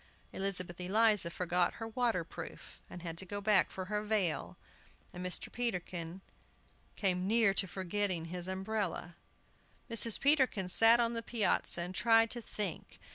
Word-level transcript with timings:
Elizabeth 0.33 0.81
Eliza 0.81 1.29
forgot 1.29 1.73
her 1.75 1.87
water 1.87 2.23
proof, 2.23 2.81
and 2.89 3.03
had 3.03 3.19
to 3.19 3.23
go 3.23 3.39
back 3.39 3.69
for 3.69 3.85
her 3.85 4.01
veil, 4.01 4.57
and 5.13 5.23
Mr. 5.23 5.51
Peterkin 5.51 6.21
came 6.95 7.27
near 7.27 7.53
forgetting 7.53 8.25
his 8.25 8.47
umbrella. 8.47 9.15
Mrs. 9.91 10.19
Peterkin 10.19 10.67
sat 10.69 10.99
on 10.99 11.13
the 11.13 11.21
piazza 11.21 11.81
and 11.81 11.93
tried 11.93 12.31
to 12.31 12.41
think. 12.41 12.99